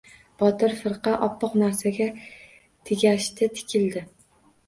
Botir 0.43 0.71
firqa 0.77 1.11
oppoq 1.27 1.57
narsaga 1.63 2.07
tigashdi-tikildi 2.91 4.03